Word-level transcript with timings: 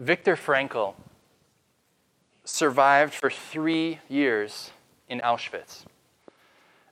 Viktor 0.00 0.34
Frankl 0.34 0.94
survived 2.44 3.12
for 3.12 3.28
three 3.28 3.98
years 4.08 4.70
in 5.10 5.20
Auschwitz. 5.20 5.84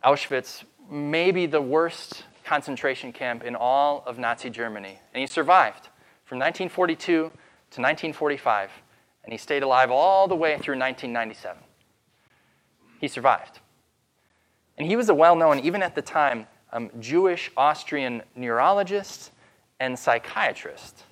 Auschwitz, 0.05 0.65
maybe 0.91 1.47
the 1.47 1.63
worst 1.63 2.25
concentration 2.45 3.11
camp 3.11 3.43
in 3.45 3.57
all 3.57 4.05
of 4.07 4.19
Nazi 4.19 4.51
Germany. 4.51 4.99
And 5.15 5.23
he 5.23 5.27
survived 5.27 5.89
from 6.27 6.39
1942 6.39 7.13
to 7.13 7.31
1945, 7.31 8.71
and 9.25 9.33
he 9.33 9.39
stayed 9.39 9.63
alive 9.63 9.91
all 9.91 10.29
the 10.29 10.37
way 10.37 10.59
through 10.59 10.79
1997. 10.79 11.57
He 13.01 13.09
survived. 13.09 13.61
And 14.77 14.87
he 14.87 14.97
was 14.97 15.09
a 15.09 15.15
well 15.15 15.35
known, 15.35 15.61
even 15.61 15.83
at 15.83 15.95
the 15.95 16.03
time, 16.03 16.47
um, 16.75 16.91
Jewish 17.01 17.51
Austrian 17.57 18.23
neurologist 18.37 19.33
and 19.81 19.99
psychiatrist. 19.99 21.05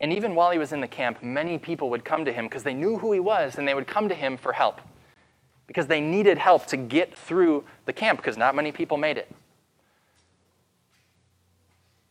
And 0.00 0.12
even 0.12 0.34
while 0.34 0.50
he 0.50 0.58
was 0.58 0.72
in 0.72 0.80
the 0.80 0.88
camp, 0.88 1.22
many 1.22 1.58
people 1.58 1.90
would 1.90 2.04
come 2.04 2.24
to 2.24 2.32
him 2.32 2.46
because 2.46 2.62
they 2.62 2.74
knew 2.74 2.98
who 2.98 3.12
he 3.12 3.20
was 3.20 3.56
and 3.56 3.66
they 3.66 3.74
would 3.74 3.86
come 3.86 4.08
to 4.08 4.14
him 4.14 4.36
for 4.36 4.52
help 4.52 4.80
because 5.66 5.86
they 5.86 6.00
needed 6.00 6.38
help 6.38 6.66
to 6.66 6.76
get 6.76 7.16
through 7.16 7.64
the 7.86 7.92
camp 7.92 8.18
because 8.18 8.36
not 8.36 8.54
many 8.54 8.72
people 8.72 8.96
made 8.96 9.16
it. 9.16 9.30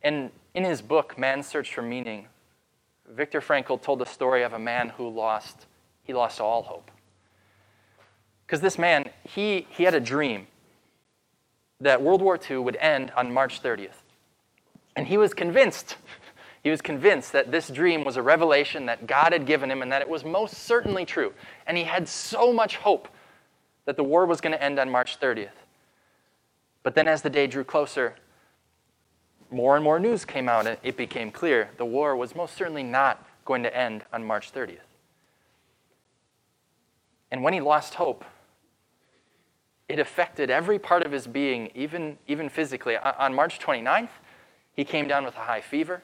And 0.02 0.32
in 0.54 0.64
his 0.64 0.82
book, 0.82 1.18
Man's 1.18 1.48
Search 1.48 1.74
for 1.74 1.82
Meaning, 1.82 2.28
Viktor 3.10 3.42
Frankl 3.42 3.82
told 3.82 4.00
the 4.00 4.06
story 4.06 4.44
of 4.44 4.54
a 4.54 4.60
man 4.60 4.90
who 4.90 5.08
lost, 5.08 5.66
he 6.04 6.14
lost 6.14 6.42
all 6.42 6.64
hope. 6.64 6.90
Because 8.46 8.62
this 8.62 8.78
man, 8.78 9.06
he, 9.24 9.68
he 9.70 9.84
had 9.84 9.94
a 9.94 10.00
dream 10.00 10.48
that 11.80 12.02
World 12.02 12.22
War 12.22 12.40
II 12.50 12.58
would 12.58 12.76
end 12.78 13.12
on 13.16 13.34
March 13.34 13.62
30th. 13.62 14.02
And 14.96 15.08
he 15.08 15.18
was 15.18 15.34
convinced, 15.34 15.96
he 16.64 16.70
was 16.70 16.82
convinced 16.82 17.34
that 17.34 17.52
this 17.52 17.68
dream 17.68 18.06
was 18.06 18.16
a 18.16 18.22
revelation 18.22 18.86
that 18.86 19.06
God 19.06 19.34
had 19.34 19.46
given 19.46 19.70
him 19.70 19.82
and 19.82 19.92
that 19.92 20.02
it 20.02 20.08
was 20.08 20.24
most 20.24 20.54
certainly 20.60 21.06
true. 21.06 21.34
And 21.68 21.78
he 21.78 21.84
had 21.84 22.08
so 22.08 22.54
much 22.54 22.78
hope 22.78 23.10
that 23.86 23.98
the 23.98 24.04
war 24.04 24.26
was 24.26 24.40
going 24.40 24.54
to 24.54 24.64
end 24.64 24.80
on 24.80 24.90
March 24.90 25.20
30th. 25.20 25.50
But 26.82 26.96
then 26.96 27.08
as 27.08 27.22
the 27.22 27.30
day 27.30 27.48
drew 27.48 27.66
closer, 27.66 28.16
more 29.52 29.76
and 29.76 29.84
more 29.84 30.00
news 30.00 30.24
came 30.26 30.48
out, 30.48 30.66
and 30.66 30.78
it 30.84 30.98
became 30.98 31.32
clear 31.32 31.70
the 31.78 31.86
war 31.86 32.16
was 32.16 32.34
most 32.34 32.56
certainly 32.56 32.84
not 32.84 33.26
going 33.46 33.64
to 33.64 33.78
end 33.78 34.04
on 34.14 34.24
March 34.24 34.54
30th. 34.54 34.78
And 37.30 37.44
when 37.44 37.54
he 37.54 37.60
lost 37.60 37.96
hope, 37.96 38.24
it 39.90 40.00
affected 40.00 40.50
every 40.50 40.80
part 40.80 41.04
of 41.04 41.12
his 41.12 41.28
being, 41.28 41.72
even, 41.76 42.18
even 42.28 42.48
physically. 42.48 42.96
On 42.98 43.34
March 43.34 43.60
29th, 43.60 44.10
he 44.74 44.86
came 44.86 45.08
down 45.08 45.26
with 45.26 45.36
a 45.36 45.40
high 45.40 45.62
fever. 45.62 46.04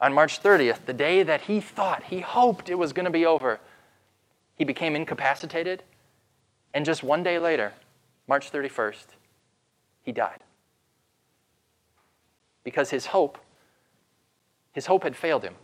On 0.00 0.12
March 0.12 0.42
30th, 0.42 0.86
the 0.86 0.92
day 0.92 1.22
that 1.22 1.42
he 1.42 1.60
thought, 1.60 2.04
he 2.04 2.20
hoped 2.20 2.68
it 2.68 2.76
was 2.76 2.92
going 2.92 3.04
to 3.04 3.10
be 3.10 3.26
over, 3.26 3.58
he 4.54 4.64
became 4.64 4.94
incapacitated. 4.94 5.82
And 6.72 6.84
just 6.84 7.02
one 7.02 7.22
day 7.22 7.38
later, 7.38 7.72
March 8.26 8.52
31st, 8.52 9.06
he 10.02 10.12
died 10.12 10.40
because 12.62 12.90
his 12.90 13.06
hope, 13.06 13.38
his 14.72 14.86
hope 14.86 15.02
had 15.02 15.16
failed 15.16 15.42
him, 15.42 15.54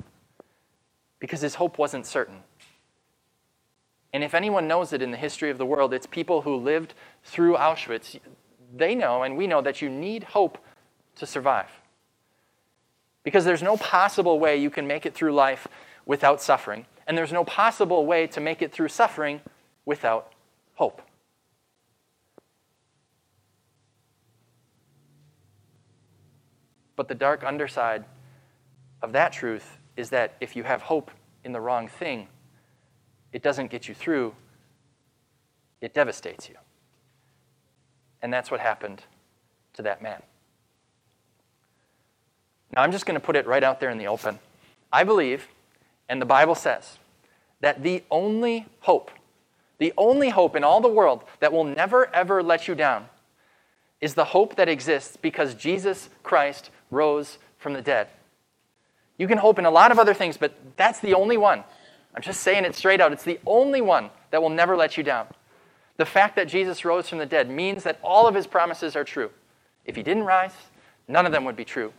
because 1.18 1.42
his 1.42 1.56
hope 1.56 1.78
wasn't 1.78 2.06
certain. 2.06 2.38
And 4.14 4.24
if 4.24 4.32
anyone 4.32 4.66
knows 4.66 4.92
it 4.92 5.02
in 5.02 5.10
the 5.10 5.16
history 5.16 5.50
of 5.50 5.58
the 5.58 5.66
world, 5.66 5.92
it's 5.92 6.06
people 6.06 6.42
who 6.42 6.56
lived 6.56 6.94
through 7.22 7.56
Auschwitz. 7.56 8.18
They 8.74 8.94
know, 8.94 9.22
and 9.22 9.36
we 9.36 9.46
know, 9.46 9.60
that 9.60 9.82
you 9.82 9.90
need 9.90 10.24
hope 10.24 10.56
to 11.16 11.27
survive. 11.27 11.68
Because 13.25 13.44
there's 13.44 13.62
no 13.62 13.77
possible 13.77 14.39
way 14.39 14.56
you 14.56 14.70
can 14.70 14.86
make 14.86 15.06
it 15.06 15.14
through 15.14 15.33
life 15.33 15.67
without 16.06 16.41
suffering, 16.41 16.86
and 17.06 17.19
there's 17.19 17.33
no 17.33 17.44
possible 17.44 18.06
way 18.06 18.27
to 18.28 18.41
make 18.41 18.62
it 18.62 18.70
through 18.70 18.89
suffering 18.89 19.41
without 19.84 20.33
hope. 20.75 21.03
But 26.96 27.08
the 27.08 27.14
dark 27.14 27.42
underside 27.42 28.05
of 29.02 29.12
that 29.12 29.33
truth 29.33 29.79
is 29.96 30.11
that 30.11 30.35
if 30.41 30.55
you 30.55 30.62
have 30.62 30.83
hope 30.83 31.11
in 31.45 31.52
the 31.52 31.61
wrong 31.61 31.89
thing, 31.89 32.29
it 33.33 33.42
doesn't 33.42 33.70
get 33.70 33.89
you 33.89 33.95
through, 33.95 34.35
it 35.80 35.92
devastates 35.92 36.48
you. 36.48 36.55
And 38.23 38.33
that's 38.33 38.51
what 38.51 38.61
happened 38.61 39.02
to 39.74 39.83
that 39.83 40.02
man. 40.02 40.23
Now, 42.74 42.83
I'm 42.83 42.92
just 42.92 43.07
going 43.07 43.18
to 43.18 43.24
put 43.24 43.36
it 43.36 43.46
right 43.46 43.62
out 43.62 43.80
there 43.80 43.90
in 43.90 43.98
the 43.98 44.08
open. 44.08 44.39
I 44.92 45.05
believe, 45.05 45.48
and 46.08 46.20
the 46.20 46.27
Bible 46.27 46.55
says, 46.55 46.98
that 47.61 47.83
the 47.83 48.02
only 48.11 48.67
hope, 48.80 49.11
the 49.79 49.92
only 49.96 50.30
hope 50.30 50.57
in 50.57 50.64
all 50.64 50.80
the 50.80 50.89
world 50.89 51.24
that 51.40 51.52
will 51.52 51.64
never, 51.64 52.12
ever 52.14 52.42
let 52.42 52.68
you 52.68 52.74
down 52.74 53.07
is 54.01 54.14
the 54.14 54.24
hope 54.24 54.57
that 54.57 54.68
exists 54.68 55.17
because 55.17 55.55
Jesus 55.55 56.11
Christ 56.23 56.70
rose 56.90 57.39
from 57.58 57.73
the 57.73 57.83
dead. 57.83 58.08
You 59.18 59.29
can 59.29 59.39
hope 59.39 59.58
in 59.58 59.64
a 59.64 59.70
lot 59.70 59.92
of 59.92 59.98
other 59.98 60.14
things, 60.14 60.36
but 60.36 60.52
that's 60.77 61.01
the 61.01 61.14
only 61.14 61.36
one. 61.36 61.64
I'm 62.14 62.23
just 62.23 62.41
saying 62.41 62.64
it 62.64 62.74
straight 62.74 63.01
out. 63.01 63.12
It's 63.12 63.24
the 63.24 63.41
only 63.46 63.80
one 63.80 64.11
that 64.30 64.42
will 64.42 64.51
never 64.51 64.77
let 64.77 64.96
you 64.96 65.05
down. 65.05 65.29
The 65.96 66.05
fact 66.05 66.36
that 66.36 66.48
Jesus 66.48 66.85
rose 66.85 67.08
from 67.08 67.18
the 67.18 67.27
dead 67.27 67.48
means 67.48 67.85
that 67.85 68.01
all 68.02 68.27
of 68.27 68.35
his 68.35 68.46
promises 68.46 68.96
are 68.96 69.05
true. 69.05 69.30
If 69.85 69.95
he 69.95 70.02
didn't 70.02 70.24
rise, 70.24 70.55
none 71.06 71.24
of 71.24 71.33
them 71.33 71.45
would 71.45 71.56
be 71.56 71.64
true. 71.64 71.92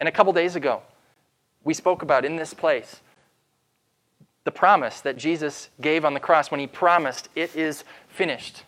And 0.00 0.08
a 0.08 0.12
couple 0.12 0.32
days 0.32 0.56
ago, 0.56 0.82
we 1.62 1.74
spoke 1.74 2.02
about 2.02 2.24
in 2.24 2.36
this 2.36 2.54
place 2.54 3.00
the 4.44 4.50
promise 4.50 5.00
that 5.00 5.16
Jesus 5.16 5.70
gave 5.80 6.04
on 6.04 6.12
the 6.12 6.20
cross 6.20 6.50
when 6.50 6.60
he 6.60 6.66
promised, 6.66 7.28
It 7.34 7.56
is 7.56 7.84
finished. 8.08 8.64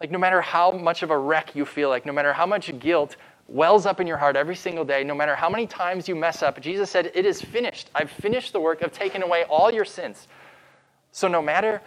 Like, 0.00 0.10
no 0.10 0.18
matter 0.18 0.40
how 0.40 0.70
much 0.70 1.02
of 1.02 1.10
a 1.10 1.18
wreck 1.18 1.54
you 1.54 1.64
feel 1.64 1.88
like, 1.88 2.06
no 2.06 2.12
matter 2.12 2.32
how 2.32 2.46
much 2.46 2.78
guilt 2.78 3.16
wells 3.48 3.84
up 3.84 4.00
in 4.00 4.06
your 4.06 4.16
heart 4.16 4.36
every 4.36 4.56
single 4.56 4.84
day, 4.84 5.02
no 5.02 5.14
matter 5.14 5.34
how 5.34 5.50
many 5.50 5.66
times 5.66 6.08
you 6.08 6.14
mess 6.14 6.42
up, 6.42 6.60
Jesus 6.60 6.90
said, 6.90 7.10
It 7.14 7.26
is 7.26 7.40
finished. 7.40 7.90
I've 7.94 8.10
finished 8.10 8.52
the 8.52 8.60
work 8.60 8.82
of 8.82 8.92
taking 8.92 9.22
away 9.22 9.44
all 9.44 9.72
your 9.72 9.84
sins. 9.84 10.28
So 11.12 11.28
no 11.28 11.42
matter 11.42 11.80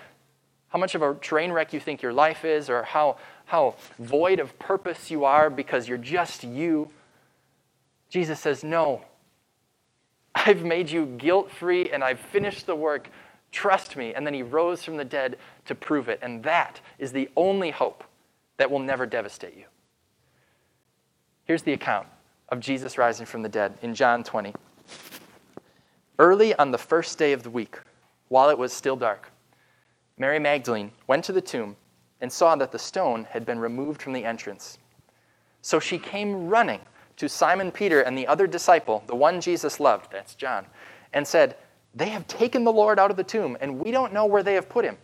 how 0.69 0.79
much 0.79 0.95
of 0.95 1.03
a 1.03 1.13
train 1.15 1.51
wreck 1.51 1.71
you 1.71 1.79
think 1.79 2.01
your 2.01 2.13
life 2.13 2.43
is, 2.43 2.69
or 2.69 2.83
how, 2.83 3.17
how 3.45 3.75
void 3.99 4.39
of 4.39 4.57
purpose 4.57 5.11
you 5.11 5.23
are 5.23 5.51
because 5.51 5.87
you're 5.87 5.99
just 5.99 6.43
you, 6.43 6.89
Jesus 8.13 8.39
says, 8.39 8.63
No. 8.63 9.01
I've 10.35 10.63
made 10.63 10.91
you 10.91 11.07
guilt 11.17 11.51
free 11.51 11.89
and 11.89 12.03
I've 12.03 12.19
finished 12.19 12.67
the 12.67 12.75
work. 12.75 13.09
Trust 13.51 13.95
me. 13.95 14.13
And 14.13 14.23
then 14.23 14.35
he 14.35 14.43
rose 14.43 14.83
from 14.83 14.97
the 14.97 15.05
dead 15.05 15.37
to 15.65 15.73
prove 15.73 16.09
it. 16.09 16.19
And 16.21 16.43
that 16.43 16.79
is 16.99 17.11
the 17.11 17.27
only 17.35 17.71
hope 17.71 18.03
that 18.57 18.69
will 18.69 18.77
never 18.77 19.07
devastate 19.07 19.57
you. 19.57 19.63
Here's 21.45 21.63
the 21.63 21.73
account 21.73 22.05
of 22.49 22.59
Jesus 22.59 22.99
rising 22.99 23.25
from 23.25 23.41
the 23.41 23.49
dead 23.49 23.79
in 23.81 23.95
John 23.95 24.23
20. 24.23 24.53
Early 26.19 26.53
on 26.53 26.69
the 26.69 26.77
first 26.77 27.17
day 27.17 27.33
of 27.33 27.41
the 27.41 27.49
week, 27.49 27.79
while 28.27 28.51
it 28.51 28.57
was 28.59 28.71
still 28.71 28.95
dark, 28.95 29.31
Mary 30.19 30.37
Magdalene 30.37 30.91
went 31.07 31.25
to 31.25 31.31
the 31.31 31.41
tomb 31.41 31.75
and 32.21 32.31
saw 32.31 32.55
that 32.57 32.71
the 32.71 32.77
stone 32.77 33.25
had 33.31 33.43
been 33.43 33.57
removed 33.57 34.03
from 34.03 34.13
the 34.13 34.23
entrance. 34.23 34.77
So 35.63 35.79
she 35.79 35.97
came 35.97 36.47
running 36.47 36.81
to 37.17 37.29
Simon 37.29 37.71
Peter 37.71 38.01
and 38.01 38.17
the 38.17 38.27
other 38.27 38.47
disciple, 38.47 39.03
the 39.07 39.15
one 39.15 39.41
Jesus 39.41 39.79
loved, 39.79 40.11
that's 40.11 40.35
John, 40.35 40.65
and 41.13 41.27
said, 41.27 41.55
They 41.93 42.09
have 42.09 42.27
taken 42.27 42.63
the 42.63 42.71
Lord 42.71 42.99
out 42.99 43.11
of 43.11 43.17
the 43.17 43.23
tomb, 43.23 43.57
and 43.61 43.79
we 43.79 43.91
don't 43.91 44.13
know 44.13 44.25
where 44.25 44.43
they 44.43 44.55
have 44.55 44.69
put 44.69 44.85
him. 44.85 44.97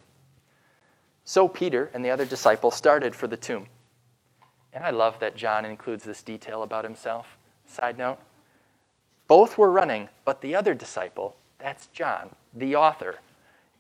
So 1.24 1.48
Peter 1.48 1.92
and 1.94 2.04
the 2.04 2.10
other 2.10 2.26
disciple 2.26 2.72
started 2.72 3.16
for 3.16 3.28
the 3.28 3.38
tomb. 3.38 3.68
And 4.74 4.84
I 4.84 4.90
love 4.90 5.20
that 5.20 5.36
John 5.36 5.66
includes 5.66 6.04
this 6.04 6.24
detail 6.24 6.64
about 6.64 6.84
himself. 6.84 7.38
Side 7.68 7.98
note. 7.98 8.18
Both 9.28 9.58
were 9.58 9.72
running, 9.72 10.10
but 10.26 10.42
the 10.42 10.56
other 10.56 10.74
disciple, 10.74 11.36
that's 11.60 11.88
John, 11.88 12.32
the 12.54 12.76
author, 12.76 13.20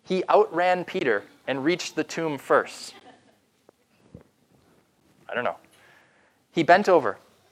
he 0.03 0.23
outran 0.29 0.85
Peter 0.85 1.23
and 1.47 1.63
reached 1.63 1.95
the 1.95 2.03
tomb 2.03 2.37
first. 2.37 2.93
I 5.27 5.33
don't 5.33 5.43
know. 5.43 5.57
He 6.51 6.63
bent 6.63 6.89
over 6.89 7.17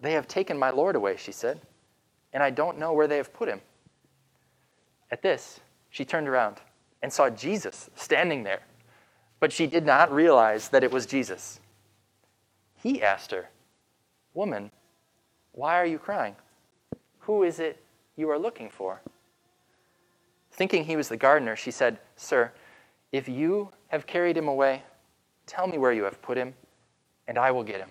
They 0.00 0.12
have 0.12 0.26
taken 0.26 0.58
my 0.58 0.70
Lord 0.70 0.96
away, 0.96 1.16
she 1.16 1.32
said, 1.32 1.60
and 2.32 2.42
I 2.42 2.50
don't 2.50 2.78
know 2.78 2.92
where 2.92 3.06
they 3.06 3.18
have 3.18 3.32
put 3.32 3.48
him. 3.48 3.60
At 5.10 5.22
this, 5.22 5.60
she 5.90 6.04
turned 6.04 6.28
around 6.28 6.56
and 7.02 7.12
saw 7.12 7.28
Jesus 7.28 7.90
standing 7.96 8.44
there, 8.44 8.60
but 9.40 9.52
she 9.52 9.66
did 9.66 9.84
not 9.84 10.12
realize 10.12 10.68
that 10.68 10.84
it 10.84 10.92
was 10.92 11.06
Jesus. 11.06 11.60
He 12.76 13.02
asked 13.02 13.30
her, 13.30 13.48
Woman, 14.32 14.70
why 15.52 15.76
are 15.76 15.86
you 15.86 15.98
crying? 15.98 16.36
Who 17.20 17.42
is 17.42 17.58
it 17.58 17.82
you 18.16 18.30
are 18.30 18.38
looking 18.38 18.70
for? 18.70 19.00
Thinking 20.52 20.84
he 20.84 20.96
was 20.96 21.08
the 21.08 21.16
gardener, 21.16 21.56
she 21.56 21.70
said, 21.70 21.98
Sir, 22.16 22.52
if 23.12 23.28
you 23.28 23.70
have 23.88 24.06
carried 24.06 24.36
him 24.36 24.48
away, 24.48 24.82
tell 25.46 25.66
me 25.66 25.78
where 25.78 25.92
you 25.92 26.04
have 26.04 26.22
put 26.22 26.38
him, 26.38 26.54
and 27.26 27.38
I 27.38 27.50
will 27.50 27.64
get 27.64 27.80
him. 27.80 27.90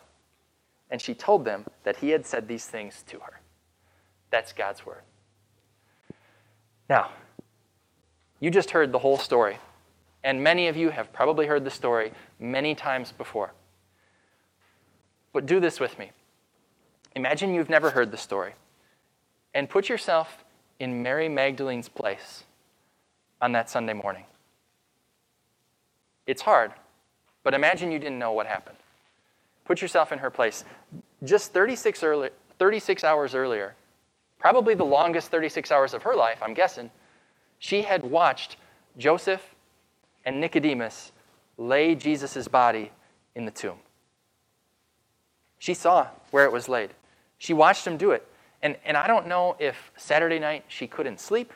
And 0.91 1.01
she 1.01 1.15
told 1.15 1.45
them 1.45 1.65
that 1.83 1.97
he 1.97 2.09
had 2.09 2.25
said 2.25 2.47
these 2.47 2.65
things 2.65 3.03
to 3.07 3.19
her. 3.19 3.39
That's 4.29 4.53
God's 4.53 4.85
word. 4.85 5.01
Now, 6.89 7.11
you 8.41 8.51
just 8.51 8.71
heard 8.71 8.91
the 8.91 8.99
whole 8.99 9.17
story, 9.17 9.57
and 10.23 10.43
many 10.43 10.67
of 10.67 10.75
you 10.75 10.89
have 10.89 11.13
probably 11.13 11.47
heard 11.47 11.63
the 11.63 11.71
story 11.71 12.11
many 12.39 12.75
times 12.75 13.13
before. 13.13 13.53
But 15.31 15.45
do 15.45 15.61
this 15.61 15.79
with 15.79 15.97
me. 15.97 16.11
Imagine 17.15 17.53
you've 17.53 17.69
never 17.69 17.91
heard 17.91 18.11
the 18.11 18.17
story, 18.17 18.53
and 19.53 19.69
put 19.69 19.87
yourself 19.87 20.43
in 20.79 21.01
Mary 21.01 21.29
Magdalene's 21.29 21.87
place 21.87 22.43
on 23.41 23.53
that 23.53 23.69
Sunday 23.69 23.93
morning. 23.93 24.25
It's 26.27 26.41
hard, 26.41 26.73
but 27.43 27.53
imagine 27.53 27.91
you 27.91 27.99
didn't 27.99 28.19
know 28.19 28.33
what 28.33 28.47
happened. 28.47 28.77
Put 29.65 29.81
yourself 29.81 30.11
in 30.11 30.19
her 30.19 30.29
place. 30.29 30.63
Just 31.23 31.53
36, 31.53 32.03
early, 32.03 32.29
36 32.59 33.03
hours 33.03 33.35
earlier, 33.35 33.75
probably 34.39 34.73
the 34.73 34.85
longest 34.85 35.29
36 35.29 35.71
hours 35.71 35.93
of 35.93 36.03
her 36.03 36.15
life, 36.15 36.39
I'm 36.41 36.53
guessing, 36.53 36.89
she 37.59 37.83
had 37.83 38.03
watched 38.03 38.57
Joseph 38.97 39.55
and 40.25 40.41
Nicodemus 40.41 41.11
lay 41.57 41.95
Jesus' 41.95 42.47
body 42.47 42.91
in 43.35 43.45
the 43.45 43.51
tomb. 43.51 43.77
She 45.59 45.75
saw 45.75 46.07
where 46.31 46.45
it 46.45 46.51
was 46.51 46.67
laid. 46.67 46.89
She 47.37 47.53
watched 47.53 47.85
him 47.85 47.97
do 47.97 48.11
it. 48.11 48.27
And, 48.63 48.77
and 48.83 48.97
I 48.97 49.07
don't 49.07 49.27
know 49.27 49.55
if 49.59 49.91
Saturday 49.95 50.39
night 50.39 50.65
she 50.67 50.87
couldn't 50.87 51.19
sleep 51.19 51.53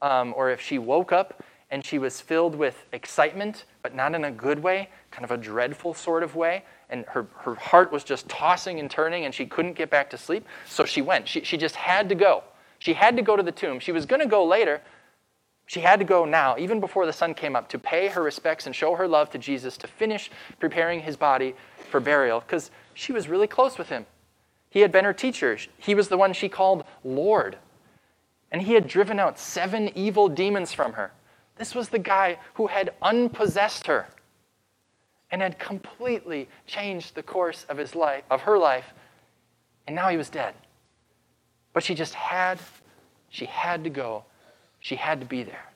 um, 0.00 0.32
or 0.36 0.50
if 0.50 0.60
she 0.60 0.78
woke 0.78 1.12
up 1.12 1.42
and 1.72 1.82
she 1.84 1.98
was 1.98 2.20
filled 2.20 2.54
with 2.54 2.84
excitement, 2.92 3.64
but 3.82 3.94
not 3.94 4.14
in 4.14 4.24
a 4.24 4.30
good 4.30 4.62
way, 4.62 4.90
kind 5.10 5.24
of 5.24 5.30
a 5.30 5.38
dreadful 5.38 5.94
sort 5.94 6.22
of 6.22 6.36
way. 6.36 6.64
And 6.90 7.06
her, 7.06 7.26
her 7.38 7.54
heart 7.54 7.90
was 7.90 8.04
just 8.04 8.28
tossing 8.28 8.78
and 8.78 8.90
turning, 8.90 9.24
and 9.24 9.34
she 9.34 9.46
couldn't 9.46 9.72
get 9.72 9.88
back 9.88 10.10
to 10.10 10.18
sleep. 10.18 10.46
So 10.66 10.84
she 10.84 11.00
went. 11.00 11.26
She, 11.26 11.42
she 11.44 11.56
just 11.56 11.74
had 11.74 12.10
to 12.10 12.14
go. 12.14 12.44
She 12.78 12.92
had 12.92 13.16
to 13.16 13.22
go 13.22 13.36
to 13.36 13.42
the 13.42 13.50
tomb. 13.50 13.80
She 13.80 13.90
was 13.90 14.04
going 14.04 14.20
to 14.20 14.28
go 14.28 14.44
later. 14.44 14.82
She 15.64 15.80
had 15.80 15.98
to 16.00 16.04
go 16.04 16.26
now, 16.26 16.58
even 16.58 16.78
before 16.78 17.06
the 17.06 17.12
sun 17.12 17.32
came 17.32 17.56
up, 17.56 17.70
to 17.70 17.78
pay 17.78 18.08
her 18.08 18.22
respects 18.22 18.66
and 18.66 18.76
show 18.76 18.94
her 18.94 19.08
love 19.08 19.30
to 19.30 19.38
Jesus, 19.38 19.78
to 19.78 19.86
finish 19.86 20.30
preparing 20.60 21.00
his 21.00 21.16
body 21.16 21.54
for 21.90 22.00
burial, 22.00 22.40
because 22.40 22.70
she 22.92 23.12
was 23.12 23.28
really 23.28 23.46
close 23.46 23.78
with 23.78 23.88
him. 23.88 24.04
He 24.68 24.80
had 24.80 24.92
been 24.92 25.06
her 25.06 25.14
teacher. 25.14 25.56
He 25.78 25.94
was 25.94 26.08
the 26.08 26.18
one 26.18 26.34
she 26.34 26.50
called 26.50 26.84
Lord. 27.02 27.56
And 28.50 28.60
he 28.60 28.74
had 28.74 28.86
driven 28.86 29.18
out 29.18 29.38
seven 29.38 29.90
evil 29.96 30.28
demons 30.28 30.74
from 30.74 30.92
her. 30.92 31.12
This 31.62 31.76
was 31.76 31.90
the 31.90 32.00
guy 32.00 32.38
who 32.54 32.66
had 32.66 32.92
unpossessed 33.00 33.86
her 33.86 34.08
and 35.30 35.40
had 35.40 35.60
completely 35.60 36.48
changed 36.66 37.14
the 37.14 37.22
course 37.22 37.64
of 37.68 37.78
his 37.78 37.94
life, 37.94 38.24
of 38.32 38.40
her 38.40 38.58
life, 38.58 38.92
and 39.86 39.94
now 39.94 40.08
he 40.08 40.16
was 40.16 40.28
dead. 40.28 40.56
But 41.72 41.84
she 41.84 41.94
just 41.94 42.14
had, 42.14 42.58
she 43.28 43.46
had 43.46 43.84
to 43.84 43.90
go. 43.90 44.24
She 44.80 44.96
had 44.96 45.20
to 45.20 45.24
be 45.24 45.44
there. 45.44 45.70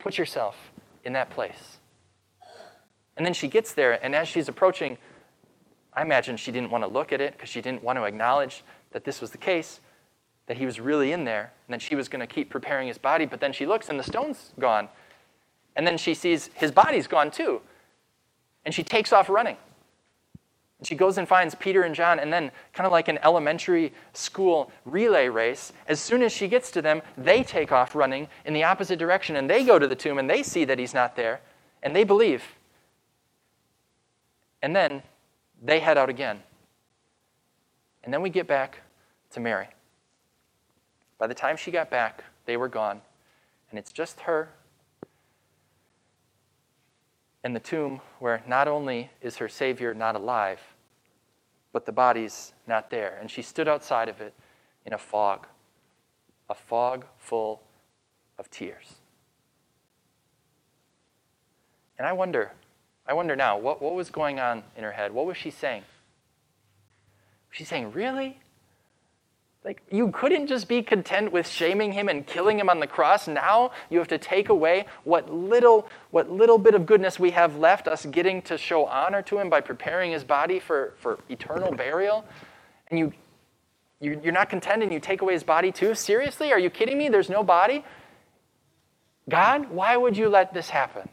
Put 0.00 0.18
yourself 0.18 0.54
in 1.02 1.14
that 1.14 1.30
place. 1.30 1.78
And 3.16 3.24
then 3.24 3.32
she 3.32 3.48
gets 3.48 3.72
there, 3.72 3.98
and 4.04 4.14
as 4.14 4.28
she's 4.28 4.50
approaching, 4.50 4.98
I 5.94 6.02
imagine 6.02 6.36
she 6.36 6.52
didn't 6.52 6.70
want 6.70 6.84
to 6.84 6.88
look 6.88 7.10
at 7.14 7.22
it 7.22 7.32
because 7.32 7.48
she 7.48 7.62
didn't 7.62 7.82
want 7.82 7.98
to 7.98 8.04
acknowledge 8.04 8.62
that 8.90 9.04
this 9.04 9.22
was 9.22 9.30
the 9.30 9.38
case 9.38 9.80
that 10.48 10.56
he 10.56 10.66
was 10.66 10.80
really 10.80 11.12
in 11.12 11.24
there, 11.24 11.52
and 11.66 11.72
then 11.72 11.78
she 11.78 11.94
was 11.94 12.08
going 12.08 12.20
to 12.20 12.26
keep 12.26 12.48
preparing 12.50 12.88
his 12.88 12.98
body. 12.98 13.26
But 13.26 13.38
then 13.38 13.52
she 13.52 13.66
looks, 13.66 13.90
and 13.90 13.98
the 13.98 14.02
stone's 14.02 14.52
gone. 14.58 14.88
And 15.76 15.86
then 15.86 15.98
she 15.98 16.14
sees 16.14 16.50
his 16.54 16.72
body's 16.72 17.06
gone 17.06 17.30
too. 17.30 17.60
And 18.64 18.74
she 18.74 18.82
takes 18.82 19.12
off 19.12 19.28
running. 19.28 19.58
And 20.78 20.86
she 20.86 20.94
goes 20.94 21.18
and 21.18 21.28
finds 21.28 21.54
Peter 21.54 21.82
and 21.82 21.94
John, 21.94 22.18
and 22.18 22.32
then, 22.32 22.50
kind 22.72 22.86
of 22.86 22.92
like 22.92 23.08
an 23.08 23.18
elementary 23.22 23.92
school 24.14 24.72
relay 24.84 25.28
race, 25.28 25.72
as 25.86 26.00
soon 26.00 26.22
as 26.22 26.32
she 26.32 26.48
gets 26.48 26.70
to 26.70 26.82
them, 26.82 27.02
they 27.16 27.42
take 27.42 27.70
off 27.70 27.94
running 27.94 28.28
in 28.44 28.54
the 28.54 28.64
opposite 28.64 28.98
direction, 28.98 29.36
and 29.36 29.50
they 29.50 29.64
go 29.64 29.78
to 29.78 29.86
the 29.86 29.96
tomb, 29.96 30.18
and 30.18 30.30
they 30.30 30.42
see 30.42 30.64
that 30.64 30.78
he's 30.78 30.94
not 30.94 31.14
there, 31.14 31.40
and 31.82 31.94
they 31.94 32.04
believe. 32.04 32.42
And 34.62 34.74
then 34.74 35.02
they 35.62 35.80
head 35.80 35.98
out 35.98 36.08
again. 36.08 36.42
And 38.02 38.14
then 38.14 38.22
we 38.22 38.30
get 38.30 38.46
back 38.46 38.78
to 39.32 39.40
Mary. 39.40 39.68
By 41.18 41.26
the 41.26 41.34
time 41.34 41.56
she 41.56 41.70
got 41.70 41.90
back, 41.90 42.24
they 42.46 42.56
were 42.56 42.68
gone. 42.68 43.02
And 43.70 43.78
it's 43.78 43.92
just 43.92 44.20
her 44.20 44.50
and 47.44 47.54
the 47.54 47.60
tomb 47.60 48.00
where 48.18 48.42
not 48.46 48.68
only 48.68 49.10
is 49.20 49.36
her 49.36 49.48
Savior 49.48 49.94
not 49.94 50.16
alive, 50.16 50.60
but 51.72 51.86
the 51.86 51.92
body's 51.92 52.52
not 52.66 52.90
there. 52.90 53.18
And 53.20 53.30
she 53.30 53.42
stood 53.42 53.68
outside 53.68 54.08
of 54.08 54.20
it 54.20 54.34
in 54.84 54.92
a 54.92 54.98
fog, 54.98 55.46
a 56.48 56.54
fog 56.54 57.04
full 57.18 57.62
of 58.38 58.50
tears. 58.50 58.94
And 61.98 62.06
I 62.06 62.12
wonder, 62.12 62.52
I 63.06 63.12
wonder 63.12 63.34
now, 63.34 63.58
what, 63.58 63.82
what 63.82 63.94
was 63.94 64.10
going 64.10 64.38
on 64.38 64.62
in 64.76 64.84
her 64.84 64.92
head? 64.92 65.12
What 65.12 65.26
was 65.26 65.36
she 65.36 65.50
saying? 65.50 65.82
She's 67.50 67.68
saying, 67.68 67.92
Really? 67.92 68.38
Like, 69.64 69.82
you 69.90 70.10
couldn't 70.12 70.46
just 70.46 70.68
be 70.68 70.82
content 70.82 71.32
with 71.32 71.46
shaming 71.46 71.92
him 71.92 72.08
and 72.08 72.26
killing 72.26 72.58
him 72.58 72.70
on 72.70 72.78
the 72.80 72.86
cross. 72.86 73.26
Now 73.26 73.72
you 73.90 73.98
have 73.98 74.08
to 74.08 74.18
take 74.18 74.48
away 74.48 74.86
what 75.04 75.32
little, 75.32 75.88
what 76.10 76.30
little 76.30 76.58
bit 76.58 76.74
of 76.74 76.86
goodness 76.86 77.18
we 77.18 77.32
have 77.32 77.56
left, 77.56 77.88
us 77.88 78.06
getting 78.06 78.40
to 78.42 78.56
show 78.56 78.86
honor 78.86 79.20
to 79.22 79.38
him 79.38 79.50
by 79.50 79.60
preparing 79.60 80.12
his 80.12 80.22
body 80.22 80.60
for, 80.60 80.94
for 80.98 81.18
eternal 81.28 81.72
burial. 81.72 82.24
And 82.88 82.98
you, 82.98 83.12
you, 84.00 84.20
you're 84.22 84.32
not 84.32 84.48
content 84.48 84.84
and 84.84 84.92
you 84.92 85.00
take 85.00 85.22
away 85.22 85.32
his 85.32 85.42
body 85.44 85.72
too? 85.72 85.94
Seriously? 85.94 86.52
Are 86.52 86.58
you 86.58 86.70
kidding 86.70 86.96
me? 86.96 87.08
There's 87.08 87.28
no 87.28 87.42
body? 87.42 87.84
God, 89.28 89.70
why 89.70 89.96
would 89.96 90.16
you 90.16 90.28
let 90.28 90.54
this 90.54 90.70
happen? 90.70 91.08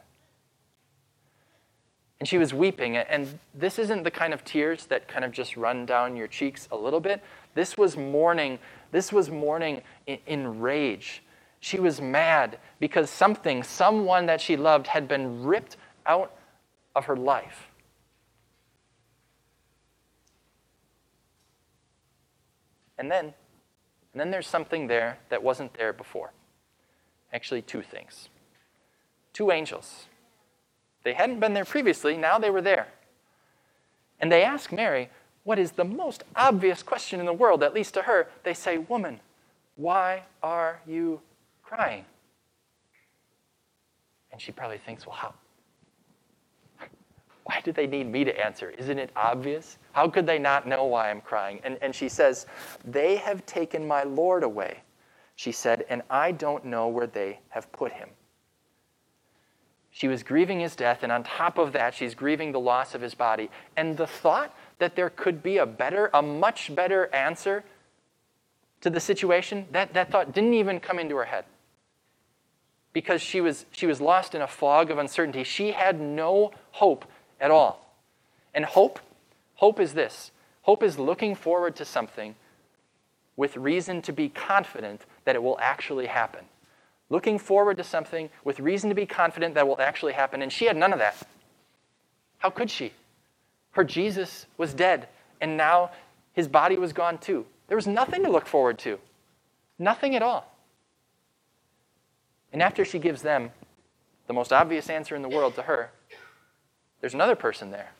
And 2.25 2.27
she 2.27 2.39
was 2.39 2.55
weeping. 2.55 2.97
And 2.97 3.37
this 3.53 3.77
isn't 3.77 4.01
the 4.01 4.09
kind 4.09 4.33
of 4.33 4.43
tears 4.43 4.87
that 4.87 5.07
kind 5.07 5.23
of 5.23 5.31
just 5.31 5.55
run 5.55 5.85
down 5.85 6.15
your 6.15 6.25
cheeks 6.27 6.67
a 6.71 6.75
little 6.75 6.99
bit. 6.99 7.21
This 7.53 7.77
was 7.77 7.95
mourning. 7.95 8.57
This 8.91 9.13
was 9.13 9.29
mourning 9.29 9.83
in, 10.07 10.17
in 10.25 10.59
rage. 10.59 11.21
She 11.59 11.79
was 11.79 12.01
mad 12.01 12.57
because 12.79 13.11
something, 13.11 13.61
someone 13.61 14.25
that 14.25 14.41
she 14.41 14.57
loved, 14.57 14.87
had 14.87 15.07
been 15.07 15.43
ripped 15.43 15.77
out 16.07 16.35
of 16.95 17.05
her 17.05 17.15
life. 17.15 17.67
And 22.97 23.11
then, 23.11 23.25
and 23.25 24.19
then 24.19 24.31
there's 24.31 24.47
something 24.47 24.87
there 24.87 25.19
that 25.29 25.43
wasn't 25.43 25.75
there 25.75 25.93
before. 25.93 26.33
Actually, 27.31 27.61
two 27.61 27.83
things. 27.83 28.29
two 29.31 29.51
angels. 29.51 30.07
They 31.05 31.13
hadn't 31.13 31.39
been 31.39 31.53
there 31.53 31.65
previously, 31.65 32.17
now 32.17 32.39
they 32.39 32.49
were 32.49 32.63
there. 32.63 32.87
And 34.19 34.31
they 34.31 34.43
ask 34.43 34.71
Mary 34.71 35.09
what 35.43 35.59
is 35.59 35.73
the 35.73 35.85
most 35.85 36.23
obvious 36.35 36.81
question 36.81 37.19
in 37.19 37.27
the 37.27 37.33
world, 37.33 37.61
at 37.61 37.75
least 37.75 37.93
to 37.93 38.01
her. 38.01 38.27
They 38.43 38.55
say, 38.55 38.79
Woman, 38.79 39.19
why 39.75 40.23
are 40.41 40.81
you 40.87 41.21
crying? 41.61 42.05
And 44.31 44.41
she 44.41 44.51
probably 44.51 44.79
thinks, 44.79 45.05
Well, 45.05 45.15
how? 45.15 45.33
Why 47.43 47.61
do 47.63 47.71
they 47.71 47.85
need 47.85 48.11
me 48.11 48.23
to 48.23 48.43
answer? 48.43 48.71
Isn't 48.71 48.97
it 48.97 49.11
obvious? 49.15 49.77
How 49.91 50.09
could 50.09 50.25
they 50.25 50.39
not 50.39 50.67
know 50.67 50.85
why 50.85 51.11
I'm 51.11 51.21
crying? 51.21 51.59
And, 51.63 51.77
and 51.83 51.93
she 51.93 52.09
says, 52.09 52.47
They 52.83 53.17
have 53.17 53.45
taken 53.45 53.87
my 53.87 54.01
Lord 54.01 54.41
away, 54.41 54.79
she 55.35 55.51
said, 55.51 55.85
and 55.87 56.01
I 56.09 56.31
don't 56.31 56.65
know 56.65 56.87
where 56.87 57.05
they 57.05 57.41
have 57.49 57.71
put 57.71 57.91
him. 57.91 58.09
She 59.95 60.09
was 60.09 60.23
grieving 60.23 60.59
his 60.59 60.75
death, 60.75 61.03
and 61.03 61.11
on 61.11 61.23
top 61.23 61.57
of 61.57 61.71
that, 61.71 61.93
she's 61.93 62.15
grieving 62.15 62.51
the 62.51 62.59
loss 62.59 62.95
of 62.95 62.99
his 62.99 63.15
body. 63.15 63.49
And 63.77 63.95
the 63.95 64.05
thought 64.05 64.53
that 64.77 64.97
there 64.97 65.09
could 65.09 65.41
be 65.41 65.55
a 65.55 65.65
better, 65.65 66.09
a 66.13 66.21
much 66.21 66.75
better 66.75 67.07
answer 67.15 67.63
to 68.81 68.89
the 68.89 68.99
situation, 68.99 69.67
that, 69.71 69.93
that 69.93 70.11
thought 70.11 70.33
didn't 70.33 70.53
even 70.53 70.81
come 70.81 70.99
into 70.99 71.15
her 71.15 71.23
head. 71.23 71.45
Because 72.91 73.21
she 73.21 73.39
was, 73.39 73.65
she 73.71 73.85
was 73.85 74.01
lost 74.01 74.35
in 74.35 74.41
a 74.41 74.47
fog 74.47 74.91
of 74.91 74.97
uncertainty. 74.97 75.45
She 75.45 75.71
had 75.71 75.97
no 75.97 76.51
hope 76.71 77.05
at 77.39 77.49
all. 77.49 77.95
And 78.53 78.65
hope, 78.65 78.99
hope 79.55 79.79
is 79.79 79.93
this 79.93 80.31
hope 80.63 80.83
is 80.83 80.99
looking 80.99 81.35
forward 81.35 81.75
to 81.77 81.85
something 81.85 82.35
with 83.37 83.55
reason 83.55 84.01
to 84.01 84.11
be 84.11 84.27
confident 84.27 85.05
that 85.23 85.35
it 85.35 85.43
will 85.43 85.57
actually 85.61 86.07
happen. 86.07 86.43
Looking 87.09 87.37
forward 87.37 87.77
to 87.77 87.83
something 87.83 88.29
with 88.43 88.59
reason 88.59 88.89
to 88.89 88.95
be 88.95 89.05
confident 89.05 89.55
that 89.55 89.67
will 89.67 89.79
actually 89.79 90.13
happen. 90.13 90.41
And 90.41 90.51
she 90.51 90.65
had 90.65 90.75
none 90.75 90.93
of 90.93 90.99
that. 90.99 91.15
How 92.39 92.49
could 92.49 92.69
she? 92.69 92.93
Her 93.71 93.83
Jesus 93.83 94.45
was 94.57 94.73
dead, 94.73 95.07
and 95.41 95.57
now 95.57 95.91
his 96.33 96.47
body 96.47 96.77
was 96.77 96.93
gone 96.93 97.17
too. 97.17 97.45
There 97.67 97.77
was 97.77 97.87
nothing 97.87 98.23
to 98.23 98.31
look 98.31 98.47
forward 98.47 98.79
to. 98.79 98.99
Nothing 99.77 100.15
at 100.15 100.21
all. 100.21 100.51
And 102.53 102.61
after 102.61 102.85
she 102.85 102.99
gives 102.99 103.21
them 103.21 103.51
the 104.27 104.33
most 104.33 104.53
obvious 104.53 104.89
answer 104.89 105.15
in 105.15 105.21
the 105.21 105.29
world 105.29 105.55
to 105.55 105.63
her, 105.63 105.91
there's 107.01 107.13
another 107.13 107.35
person 107.35 107.71
there. 107.71 107.91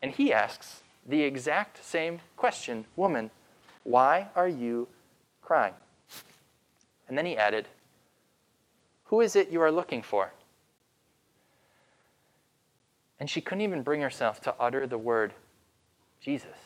And 0.00 0.12
he 0.12 0.32
asks 0.32 0.82
the 1.06 1.22
exact 1.22 1.84
same 1.84 2.20
question 2.36 2.84
Woman, 2.94 3.30
why 3.82 4.28
are 4.36 4.48
you 4.48 4.86
crying? 5.42 5.74
And 7.08 7.16
then 7.16 7.26
he 7.26 7.36
added, 7.36 7.66
Who 9.08 9.20
is 9.20 9.36
it 9.36 9.50
you 9.50 9.60
are 9.62 9.72
looking 9.72 10.02
for? 10.02 10.32
And 13.18 13.28
she 13.28 13.40
couldn't 13.40 13.62
even 13.62 13.82
bring 13.82 14.00
herself 14.00 14.40
to 14.42 14.54
utter 14.60 14.86
the 14.86 14.98
word 14.98 15.32
Jesus. 16.20 16.56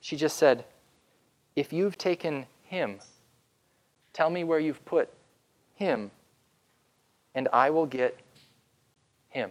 She 0.00 0.16
just 0.16 0.36
said, 0.36 0.64
If 1.56 1.72
you've 1.72 1.96
taken 1.96 2.46
him, 2.64 3.00
tell 4.12 4.30
me 4.30 4.44
where 4.44 4.58
you've 4.58 4.84
put 4.84 5.08
him, 5.74 6.10
and 7.34 7.48
I 7.52 7.70
will 7.70 7.86
get 7.86 8.18
him. 9.30 9.50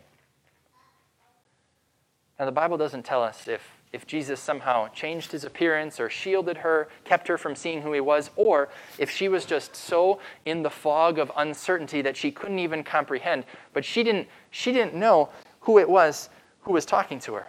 Now, 2.39 2.45
the 2.45 2.51
Bible 2.51 2.77
doesn't 2.77 3.03
tell 3.03 3.23
us 3.23 3.47
if, 3.47 3.61
if 3.93 4.07
Jesus 4.07 4.39
somehow 4.39 4.88
changed 4.89 5.31
his 5.31 5.43
appearance 5.43 6.00
or 6.00 6.09
shielded 6.09 6.57
her, 6.57 6.89
kept 7.05 7.27
her 7.27 7.38
from 7.38 7.55
seeing 7.55 7.83
who 7.83 7.93
he 7.93 8.00
was, 8.01 8.31
or 8.35 8.69
if 8.97 9.12
she 9.12 9.29
was 9.29 9.45
just 9.45 9.75
so 9.75 10.19
in 10.45 10.63
the 10.63 10.69
fog 10.69 11.19
of 11.19 11.31
uncertainty 11.38 12.01
that 12.01 12.17
she 12.17 12.31
couldn't 12.31 12.57
even 12.57 12.83
comprehend. 12.83 13.45
But 13.71 13.85
she 13.85 14.03
didn't, 14.03 14.27
she 14.50 14.71
didn't 14.71 14.95
know 14.95 15.29
who 15.62 15.77
it 15.77 15.88
was 15.88 16.29
who 16.62 16.73
was 16.73 16.85
talking 16.85 17.19
to 17.19 17.35
her. 17.35 17.47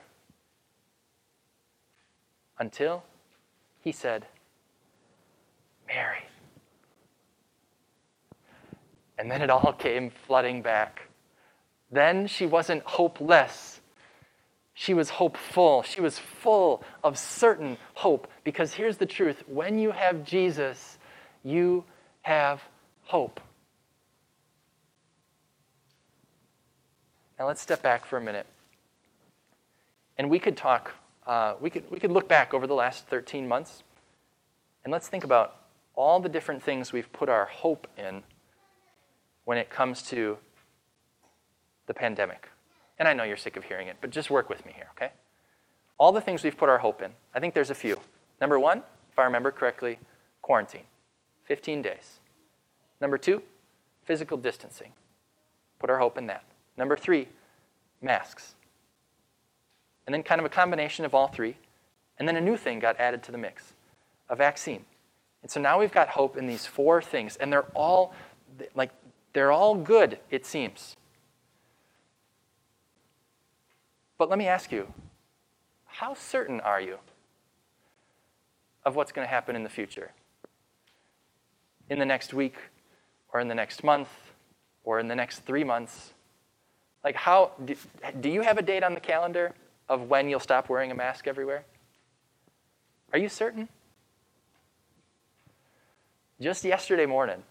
Until 2.58 3.02
he 3.80 3.90
said, 3.90 4.26
Mary. 5.88 6.24
And 9.18 9.30
then 9.30 9.40
it 9.40 9.48
all 9.48 9.72
came 9.78 10.10
flooding 10.10 10.60
back. 10.60 11.08
Then 11.90 12.26
she 12.26 12.44
wasn't 12.44 12.82
hopeless 12.82 13.73
she 14.74 14.92
was 14.92 15.08
hopeful. 15.08 15.82
She 15.82 16.00
was 16.00 16.18
full 16.18 16.82
of 17.02 17.16
certain 17.16 17.78
hope. 17.94 18.28
Because 18.42 18.74
here's 18.74 18.96
the 18.96 19.06
truth 19.06 19.42
when 19.46 19.78
you 19.78 19.92
have 19.92 20.24
Jesus, 20.24 20.98
you 21.44 21.84
have 22.22 22.60
hope. 23.04 23.40
Now 27.38 27.46
let's 27.46 27.60
step 27.60 27.82
back 27.82 28.04
for 28.04 28.16
a 28.16 28.20
minute. 28.20 28.46
And 30.18 30.28
we 30.30 30.38
could 30.38 30.56
talk, 30.56 30.92
uh, 31.26 31.54
we, 31.60 31.70
could, 31.70 31.90
we 31.90 31.98
could 31.98 32.12
look 32.12 32.28
back 32.28 32.54
over 32.54 32.66
the 32.66 32.74
last 32.74 33.06
13 33.06 33.48
months, 33.48 33.82
and 34.84 34.92
let's 34.92 35.08
think 35.08 35.24
about 35.24 35.56
all 35.96 36.20
the 36.20 36.28
different 36.28 36.62
things 36.62 36.92
we've 36.92 37.12
put 37.12 37.28
our 37.28 37.46
hope 37.46 37.88
in 37.96 38.22
when 39.44 39.58
it 39.58 39.70
comes 39.70 40.02
to 40.02 40.38
the 41.86 41.94
pandemic. 41.94 42.48
And 42.98 43.08
I 43.08 43.12
know 43.12 43.24
you're 43.24 43.36
sick 43.36 43.56
of 43.56 43.64
hearing 43.64 43.88
it, 43.88 43.96
but 44.00 44.10
just 44.10 44.30
work 44.30 44.48
with 44.48 44.64
me 44.64 44.72
here, 44.74 44.88
okay? 44.96 45.12
All 45.98 46.12
the 46.12 46.20
things 46.20 46.42
we've 46.42 46.56
put 46.56 46.68
our 46.68 46.78
hope 46.78 47.02
in, 47.02 47.12
I 47.34 47.40
think 47.40 47.54
there's 47.54 47.70
a 47.70 47.74
few. 47.74 47.98
Number 48.40 48.58
one, 48.58 48.82
if 49.10 49.18
I 49.18 49.24
remember 49.24 49.50
correctly, 49.50 49.98
quarantine, 50.42 50.84
15 51.44 51.82
days. 51.82 52.20
Number 53.00 53.18
two, 53.18 53.42
physical 54.04 54.36
distancing. 54.36 54.92
Put 55.78 55.90
our 55.90 55.98
hope 55.98 56.18
in 56.18 56.26
that. 56.26 56.44
Number 56.76 56.96
three, 56.96 57.28
masks. 58.02 58.54
And 60.06 60.14
then 60.14 60.22
kind 60.22 60.40
of 60.40 60.44
a 60.44 60.50
combination 60.50 61.04
of 61.04 61.14
all 61.14 61.28
three. 61.28 61.56
And 62.18 62.28
then 62.28 62.36
a 62.36 62.40
new 62.40 62.56
thing 62.56 62.78
got 62.78 62.98
added 62.98 63.22
to 63.24 63.32
the 63.32 63.38
mix 63.38 63.74
a 64.30 64.36
vaccine. 64.36 64.84
And 65.42 65.50
so 65.50 65.60
now 65.60 65.78
we've 65.78 65.92
got 65.92 66.08
hope 66.08 66.38
in 66.38 66.46
these 66.46 66.64
four 66.64 67.02
things, 67.02 67.36
and 67.36 67.52
they're 67.52 67.66
all 67.74 68.14
like 68.74 68.90
they're 69.34 69.52
all 69.52 69.74
good, 69.74 70.18
it 70.30 70.46
seems. 70.46 70.96
But 74.18 74.28
let 74.30 74.38
me 74.38 74.47
ask 74.47 74.71
you 74.71 74.92
how 75.87 76.14
certain 76.14 76.61
are 76.61 76.80
you 76.80 76.99
of 78.85 78.97
what's 78.97 79.12
going 79.12 79.26
to 79.26 79.30
happen 79.30 79.56
in 79.56 79.62
the 79.62 79.68
future? 79.68 80.12
In 81.88 81.99
the 81.99 82.04
next 82.04 82.33
week, 82.33 82.56
or 83.33 83.40
in 83.40 83.49
the 83.49 83.54
next 83.54 83.83
month, 83.83 84.09
or 84.85 84.99
in 84.99 85.09
the 85.09 85.14
next 85.14 85.40
three 85.40 85.64
months? 85.64 86.12
Like, 87.02 87.16
how 87.16 87.52
do, 87.64 88.28
you 88.28 88.40
have 88.42 88.59
a 88.59 88.62
date 88.62 88.83
on 88.83 88.94
the 88.94 89.00
calendar 89.00 89.52
of 89.88 90.09
when 90.09 90.28
you'll 90.28 90.40
stop 90.40 90.68
wearing 90.68 90.90
a 90.90 90.94
mask 90.94 91.26
everywhere? 91.26 91.64
Are 93.12 93.18
you 93.18 93.28
certain? 93.28 93.68
Just 96.40 96.64
yesterday 96.64 97.06
morning, 97.06 97.42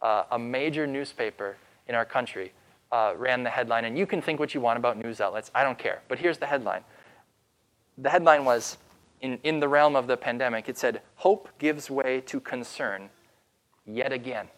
uh, 0.00 0.24
a 0.30 0.38
major 0.38 0.86
newspaper 0.86 1.56
in 1.86 1.94
our 1.94 2.04
country 2.04 2.52
uh, 2.92 3.14
ran 3.16 3.42
the 3.42 3.50
headline, 3.50 3.86
and 3.86 3.96
you 3.96 4.06
can 4.06 4.20
think 4.20 4.38
what 4.38 4.54
you 4.54 4.60
want 4.60 4.76
about 4.76 4.98
news 4.98 5.20
outlets. 5.20 5.50
I 5.54 5.64
don't 5.64 5.78
care. 5.78 6.02
But 6.08 6.18
here's 6.18 6.38
the 6.38 6.46
headline. 6.46 6.84
The 7.96 8.10
headline 8.10 8.44
was 8.44 8.76
in, 9.22 9.38
in 9.42 9.60
the 9.60 9.68
realm 9.68 9.96
of 9.96 10.06
the 10.06 10.16
pandemic, 10.16 10.68
it 10.68 10.76
said, 10.76 11.00
Hope 11.16 11.48
gives 11.58 11.90
way 11.90 12.20
to 12.26 12.38
concern 12.38 13.08
yet 13.86 14.12
again. 14.12 14.48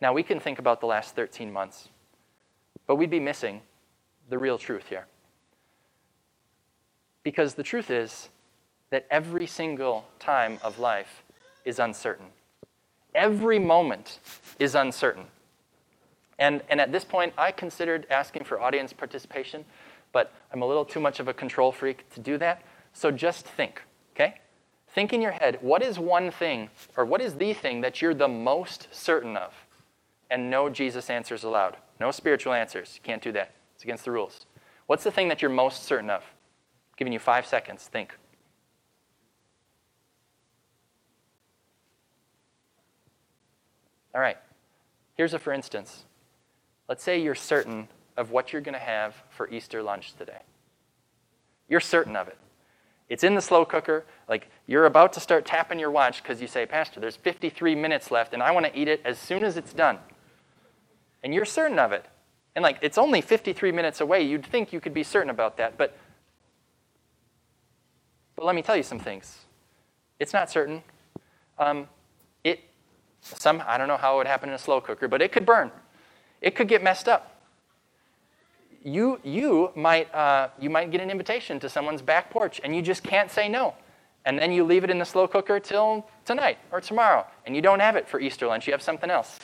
Now, 0.00 0.12
we 0.12 0.22
can 0.22 0.38
think 0.38 0.58
about 0.58 0.80
the 0.80 0.86
last 0.86 1.16
13 1.16 1.52
months, 1.52 1.88
but 2.86 2.96
we'd 2.96 3.10
be 3.10 3.18
missing 3.18 3.62
the 4.28 4.38
real 4.38 4.58
truth 4.58 4.88
here. 4.88 5.06
Because 7.24 7.54
the 7.54 7.62
truth 7.62 7.90
is 7.90 8.28
that 8.90 9.06
every 9.10 9.46
single 9.46 10.04
time 10.18 10.58
of 10.62 10.78
life 10.78 11.24
is 11.64 11.78
uncertain 11.78 12.26
every 13.14 13.58
moment 13.58 14.18
is 14.58 14.74
uncertain. 14.74 15.24
And, 16.38 16.62
and 16.68 16.80
at 16.80 16.92
this 16.92 17.04
point, 17.04 17.32
I 17.36 17.50
considered 17.50 18.06
asking 18.10 18.44
for 18.44 18.60
audience 18.60 18.92
participation, 18.92 19.64
but 20.12 20.32
I'm 20.52 20.62
a 20.62 20.66
little 20.66 20.84
too 20.84 21.00
much 21.00 21.20
of 21.20 21.28
a 21.28 21.34
control 21.34 21.72
freak 21.72 22.08
to 22.14 22.20
do 22.20 22.38
that. 22.38 22.62
So 22.92 23.10
just 23.10 23.44
think, 23.44 23.82
okay? 24.14 24.40
Think 24.88 25.12
in 25.12 25.20
your 25.20 25.32
head 25.32 25.58
what 25.60 25.82
is 25.82 25.98
one 25.98 26.30
thing, 26.30 26.70
or 26.96 27.04
what 27.04 27.20
is 27.20 27.34
the 27.34 27.52
thing 27.52 27.80
that 27.80 28.00
you're 28.00 28.14
the 28.14 28.28
most 28.28 28.88
certain 28.90 29.36
of? 29.36 29.52
And 30.30 30.50
no 30.50 30.68
Jesus 30.68 31.10
answers 31.10 31.44
allowed. 31.44 31.76
No 32.00 32.10
spiritual 32.10 32.52
answers. 32.52 33.00
Can't 33.02 33.22
do 33.22 33.32
that, 33.32 33.52
it's 33.74 33.84
against 33.84 34.04
the 34.04 34.10
rules. 34.10 34.46
What's 34.86 35.04
the 35.04 35.10
thing 35.10 35.28
that 35.28 35.42
you're 35.42 35.50
most 35.50 35.84
certain 35.84 36.10
of? 36.10 36.22
I'm 36.22 36.96
giving 36.96 37.12
you 37.12 37.18
five 37.18 37.46
seconds. 37.46 37.84
Think. 37.84 38.14
All 44.14 44.20
right, 44.20 44.38
here's 45.16 45.34
a 45.34 45.38
for 45.38 45.52
instance. 45.52 46.04
Let's 46.88 47.02
say 47.02 47.20
you're 47.20 47.34
certain 47.34 47.88
of 48.16 48.30
what 48.30 48.52
you're 48.52 48.62
going 48.62 48.74
to 48.74 48.78
have 48.78 49.14
for 49.30 49.48
Easter 49.50 49.82
lunch 49.82 50.14
today. 50.14 50.40
You're 51.68 51.80
certain 51.80 52.16
of 52.16 52.28
it. 52.28 52.38
It's 53.08 53.24
in 53.24 53.34
the 53.34 53.40
slow 53.40 53.64
cooker. 53.64 54.04
Like 54.28 54.48
you're 54.66 54.86
about 54.86 55.12
to 55.14 55.20
start 55.20 55.46
tapping 55.46 55.78
your 55.78 55.90
watch 55.90 56.22
because 56.22 56.40
you 56.40 56.46
say, 56.46 56.66
Pastor, 56.66 57.00
there's 57.00 57.16
53 57.16 57.74
minutes 57.74 58.10
left 58.10 58.34
and 58.34 58.42
I 58.42 58.50
want 58.50 58.66
to 58.66 58.78
eat 58.78 58.88
it 58.88 59.00
as 59.04 59.18
soon 59.18 59.44
as 59.44 59.56
it's 59.56 59.72
done. 59.72 59.98
And 61.22 61.34
you're 61.34 61.44
certain 61.44 61.78
of 61.78 61.92
it. 61.92 62.04
And 62.54 62.62
like 62.62 62.78
it's 62.82 62.98
only 62.98 63.20
53 63.20 63.72
minutes 63.72 64.00
away. 64.00 64.22
You'd 64.22 64.44
think 64.44 64.72
you 64.72 64.80
could 64.80 64.94
be 64.94 65.02
certain 65.02 65.30
about 65.30 65.56
that. 65.58 65.78
But, 65.78 65.96
but 68.36 68.44
let 68.44 68.54
me 68.54 68.62
tell 68.62 68.76
you 68.76 68.82
some 68.82 68.98
things. 68.98 69.38
It's 70.18 70.32
not 70.32 70.50
certain. 70.50 70.82
Um, 71.58 71.88
some, 73.20 73.62
I 73.66 73.78
don't 73.78 73.88
know 73.88 73.96
how 73.96 74.14
it 74.14 74.18
would 74.18 74.26
happen 74.26 74.48
in 74.48 74.54
a 74.54 74.58
slow 74.58 74.80
cooker, 74.80 75.08
but 75.08 75.20
it 75.22 75.32
could 75.32 75.44
burn. 75.44 75.70
It 76.40 76.54
could 76.54 76.68
get 76.68 76.82
messed 76.82 77.08
up 77.08 77.38
you, 78.82 79.20
you, 79.22 79.70
might, 79.74 80.12
uh, 80.14 80.48
you 80.58 80.70
might 80.70 80.90
get 80.90 81.00
an 81.00 81.10
invitation 81.10 81.60
to 81.60 81.68
someone's 81.68 82.02
back 82.02 82.30
porch 82.30 82.60
and 82.62 82.74
you 82.74 82.82
just 82.82 83.02
can't 83.02 83.30
say 83.30 83.48
no. 83.48 83.74
And 84.24 84.38
then 84.38 84.52
you 84.52 84.64
leave 84.64 84.84
it 84.84 84.90
in 84.90 84.98
the 84.98 85.04
slow 85.04 85.26
cooker 85.26 85.58
till 85.58 86.06
tonight 86.24 86.58
or 86.70 86.80
tomorrow 86.80 87.26
and 87.46 87.54
you 87.54 87.62
don't 87.62 87.80
have 87.80 87.96
it 87.96 88.08
for 88.08 88.20
Easter 88.20 88.46
lunch, 88.46 88.66
you 88.66 88.72
have 88.72 88.82
something 88.82 89.10
else. 89.10 89.38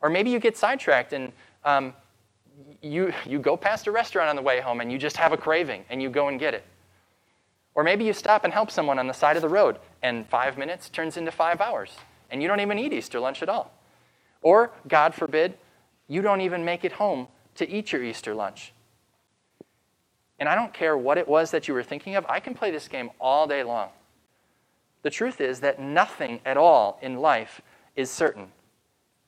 Or 0.00 0.10
maybe 0.10 0.30
you 0.30 0.38
get 0.38 0.56
sidetracked 0.56 1.12
and 1.12 1.32
um, 1.64 1.94
you, 2.82 3.12
you 3.24 3.38
go 3.38 3.56
past 3.56 3.86
a 3.86 3.92
restaurant 3.92 4.28
on 4.28 4.36
the 4.36 4.42
way 4.42 4.60
home 4.60 4.80
and 4.80 4.90
you 4.90 4.98
just 4.98 5.16
have 5.16 5.32
a 5.32 5.36
craving 5.36 5.84
and 5.90 6.02
you 6.02 6.10
go 6.10 6.28
and 6.28 6.38
get 6.38 6.54
it. 6.54 6.64
Or 7.74 7.82
maybe 7.82 8.04
you 8.04 8.12
stop 8.12 8.44
and 8.44 8.52
help 8.52 8.70
someone 8.70 8.98
on 8.98 9.06
the 9.06 9.14
side 9.14 9.36
of 9.36 9.42
the 9.42 9.48
road 9.48 9.78
and 10.02 10.26
five 10.28 10.56
minutes 10.56 10.88
turns 10.88 11.16
into 11.16 11.30
five 11.30 11.60
hours 11.60 11.94
and 12.30 12.42
you 12.42 12.48
don't 12.48 12.60
even 12.60 12.78
eat 12.78 12.92
Easter 12.92 13.20
lunch 13.20 13.42
at 13.42 13.48
all. 13.48 13.72
Or, 14.42 14.70
God 14.86 15.14
forbid, 15.14 15.54
you 16.08 16.22
don't 16.22 16.40
even 16.40 16.64
make 16.64 16.84
it 16.84 16.92
home 16.92 17.28
to 17.56 17.68
eat 17.68 17.92
your 17.92 18.02
Easter 18.02 18.34
lunch. 18.34 18.72
And 20.38 20.48
I 20.48 20.54
don't 20.54 20.72
care 20.72 20.96
what 20.96 21.18
it 21.18 21.26
was 21.26 21.50
that 21.50 21.66
you 21.66 21.74
were 21.74 21.82
thinking 21.82 22.14
of, 22.14 22.26
I 22.28 22.40
can 22.40 22.54
play 22.54 22.70
this 22.70 22.88
game 22.88 23.10
all 23.20 23.46
day 23.46 23.62
long. 23.62 23.88
The 25.02 25.10
truth 25.10 25.40
is 25.40 25.60
that 25.60 25.80
nothing 25.80 26.40
at 26.44 26.56
all 26.56 26.98
in 27.00 27.18
life 27.18 27.60
is 27.94 28.10
certain. 28.10 28.48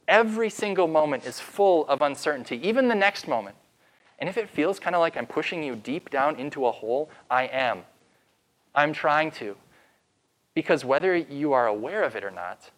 Every 0.07 0.51
single 0.51 0.89
moment 0.89 1.25
is 1.25 1.41
full 1.41 1.87
of 1.87 2.03
uncertainty, 2.03 2.61
even 2.67 2.89
the 2.89 2.95
next 2.95 3.29
moment. 3.29 3.57
And 4.19 4.29
if 4.29 4.37
it 4.37 4.49
feels 4.49 4.81
kind 4.81 4.97
of 4.97 5.01
like 5.01 5.17
I'm 5.17 5.27
pushing 5.27 5.63
you 5.63 5.77
deep 5.77 6.11
down 6.11 6.37
into 6.37 6.67
a 6.67 6.73
hole, 6.73 7.09
I 7.31 7.45
am. 7.45 7.85
I'm 8.75 8.93
trying 8.93 9.31
to. 9.33 9.57
Because 10.55 10.85
whether 10.85 11.15
you 11.15 11.53
are 11.53 11.67
aware 11.67 12.03
of 12.03 12.17
it 12.17 12.25
or 12.25 12.31
not, 12.31 12.71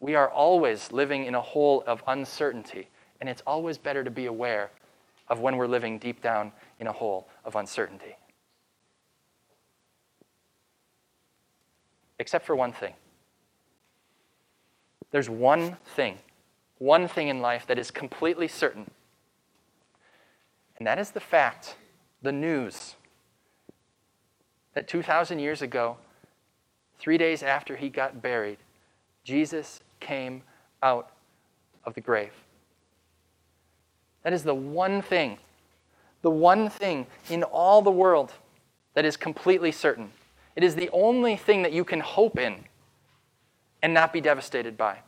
we 0.00 0.14
are 0.14 0.28
always 0.28 0.92
living 0.92 1.24
in 1.24 1.34
a 1.34 1.40
hole 1.40 1.82
of 1.86 2.02
uncertainty. 2.06 2.88
And 3.20 3.28
it's 3.28 3.42
always 3.46 3.78
better 3.78 4.04
to 4.04 4.10
be 4.10 4.26
aware 4.26 4.70
of 5.28 5.40
when 5.40 5.56
we're 5.56 5.66
living 5.66 5.98
deep 5.98 6.22
down 6.22 6.52
in 6.78 6.86
a 6.86 6.92
hole 6.92 7.28
of 7.44 7.56
uncertainty. 7.56 8.16
Except 12.18 12.46
for 12.46 12.54
one 12.54 12.72
thing. 12.72 12.94
There's 15.10 15.30
one 15.30 15.76
thing, 15.96 16.18
one 16.78 17.08
thing 17.08 17.28
in 17.28 17.40
life 17.40 17.66
that 17.66 17.78
is 17.78 17.90
completely 17.90 18.46
certain, 18.46 18.90
and 20.76 20.86
that 20.86 20.98
is 20.98 21.12
the 21.12 21.20
fact, 21.20 21.76
the 22.22 22.32
news, 22.32 22.94
that 24.74 24.86
2,000 24.86 25.38
years 25.38 25.62
ago, 25.62 25.96
three 26.98 27.16
days 27.16 27.42
after 27.42 27.76
he 27.76 27.88
got 27.88 28.20
buried, 28.20 28.58
Jesus 29.24 29.80
came 30.00 30.42
out 30.82 31.10
of 31.84 31.94
the 31.94 32.00
grave. 32.00 32.32
That 34.22 34.32
is 34.32 34.42
the 34.42 34.54
one 34.54 35.02
thing, 35.02 35.38
the 36.22 36.30
one 36.30 36.68
thing 36.68 37.06
in 37.30 37.42
all 37.42 37.82
the 37.82 37.90
world 37.90 38.32
that 38.94 39.04
is 39.04 39.16
completely 39.16 39.72
certain. 39.72 40.10
It 40.56 40.64
is 40.64 40.74
the 40.74 40.90
only 40.92 41.36
thing 41.36 41.62
that 41.62 41.72
you 41.72 41.84
can 41.84 42.00
hope 42.00 42.38
in 42.38 42.64
and 43.82 43.94
not 43.94 44.12
be 44.12 44.20
devastated 44.20 44.76
by. 44.76 44.98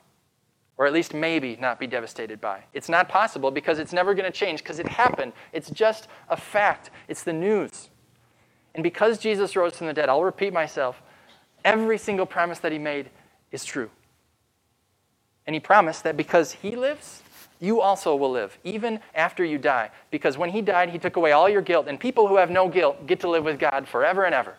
Or 0.77 0.87
at 0.87 0.93
least 0.93 1.13
maybe 1.13 1.59
not 1.61 1.79
be 1.79 1.87
devastated 1.87 2.41
by. 2.41 2.65
It's 2.73 2.89
not 2.89 3.09
possible 3.09 3.51
because 3.51 3.79
it's 3.79 3.93
never 3.93 4.15
going 4.15 4.31
to 4.31 4.37
change 4.37 4.63
because 4.63 4.79
it 4.79 4.89
happened. 4.89 5.33
It's 5.53 5.71
just 5.71 6.09
a 6.29 6.37
fact, 6.37 6.91
it's 7.09 7.23
the 7.23 7.33
news. 7.33 7.91
And 8.75 8.83
because 8.83 9.19
Jesus 9.19 9.57
rose 9.57 9.77
from 9.77 9.89
the 9.89 9.93
dead, 9.93 10.09
I'll 10.09 10.25
repeat 10.25 10.53
myself 10.53 11.03
every 11.65 11.99
single 11.99 12.27
promise 12.27 12.61
that 12.61 12.73
he 12.73 12.79
made 12.79 13.11
is 13.51 13.65
true. 13.65 13.91
And 15.47 15.55
he 15.55 15.61
promised 15.61 16.05
that 16.05 16.17
because 16.17 16.53
he 16.53 16.77
lives, 16.77 17.23
you 17.61 17.81
also 17.81 18.17
will 18.17 18.31
live, 18.31 18.59
even 18.65 19.01
after 19.15 19.45
you 19.45 19.59
die. 19.59 19.91
Because 20.11 20.39
when 20.39 20.51
he 20.51 20.63
died, 20.63 20.91
he 20.91 20.99
took 20.99 21.17
away 21.17 21.33
all 21.33 21.49
your 21.49 21.63
guilt, 21.63 21.87
and 21.89 22.01
people 22.01 22.27
who 22.27 22.37
have 22.37 22.51
no 22.51 22.69
guilt 22.69 23.07
get 23.07 23.21
to 23.21 23.29
live 23.29 23.45
with 23.45 23.59
God 23.59 23.87
forever 23.87 24.25
and 24.25 24.35
ever. 24.35 24.55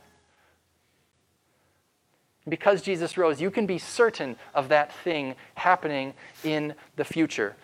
Because 2.47 2.81
Jesus 2.81 3.17
rose, 3.17 3.41
you 3.41 3.51
can 3.51 3.65
be 3.65 3.77
certain 3.77 4.35
of 4.53 4.69
that 4.69 4.91
thing 5.03 5.35
happening 5.55 6.13
in 6.43 6.75
the 6.95 7.05
future. 7.05 7.55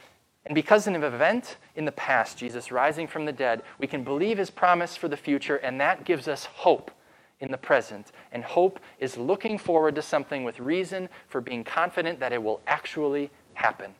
And 0.46 0.56
because 0.56 0.88
of 0.88 0.94
an 0.94 1.04
event 1.04 1.58
in 1.76 1.86
the 1.86 1.92
past, 1.92 2.38
Jesus 2.38 2.72
rising 2.72 3.08
from 3.08 3.26
the 3.26 3.32
dead, 3.32 3.64
we 3.80 3.88
can 3.88 4.04
believe 4.04 4.38
his 4.38 4.50
promise 4.50 4.96
for 4.96 5.08
the 5.08 5.18
future, 5.18 5.58
and 5.58 5.80
that 5.82 6.06
gives 6.06 6.28
us 6.28 6.46
hope 6.46 6.92
in 7.40 7.52
the 7.52 7.58
present. 7.58 8.12
And 8.32 8.44
hope 8.44 8.80
is 9.00 9.18
looking 9.18 9.58
forward 9.58 9.96
to 9.96 10.02
something 10.02 10.44
with 10.44 10.60
reason 10.60 11.10
for 11.28 11.42
being 11.42 11.64
confident 11.64 12.20
that 12.20 12.34
it 12.34 12.42
will 12.42 12.62
actually 12.68 13.30
happen. 13.54 13.94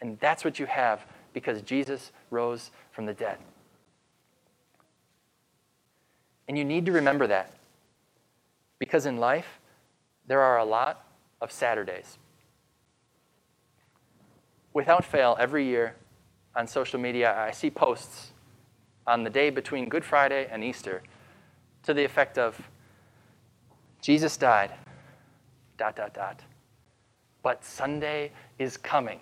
And 0.00 0.18
that's 0.20 0.44
what 0.44 0.58
you 0.58 0.66
have 0.66 1.06
because 1.32 1.62
Jesus 1.62 2.12
rose 2.30 2.70
from 2.92 3.06
the 3.06 3.14
dead. 3.14 3.38
And 6.48 6.58
you 6.58 6.64
need 6.64 6.86
to 6.86 6.92
remember 6.92 7.26
that. 7.26 7.52
Because 8.78 9.06
in 9.06 9.16
life, 9.16 9.60
there 10.26 10.40
are 10.40 10.58
a 10.58 10.64
lot 10.64 11.06
of 11.40 11.50
Saturdays. 11.50 12.18
Without 14.72 15.04
fail, 15.04 15.36
every 15.38 15.64
year 15.64 15.94
on 16.56 16.66
social 16.66 16.98
media, 16.98 17.36
I 17.36 17.52
see 17.52 17.70
posts 17.70 18.32
on 19.06 19.22
the 19.22 19.30
day 19.30 19.50
between 19.50 19.88
Good 19.88 20.04
Friday 20.04 20.48
and 20.50 20.64
Easter 20.64 21.02
to 21.84 21.94
the 21.94 22.04
effect 22.04 22.38
of 22.38 22.60
Jesus 24.00 24.36
died, 24.36 24.70
dot, 25.78 25.96
dot, 25.96 26.12
dot. 26.12 26.40
But 27.42 27.64
Sunday 27.64 28.32
is 28.58 28.76
coming. 28.76 29.20